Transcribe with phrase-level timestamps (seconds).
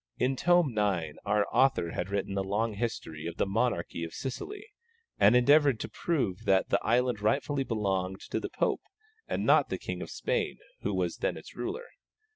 [0.17, 1.19] In Tome IX.
[1.25, 4.65] our author had written a long history of the monarchy of Sicily,
[5.19, 8.81] and endeavoured to prove that the island rightfully belonged to the Pope,
[9.27, 11.85] and not to the King of Spain, who was then its ruler.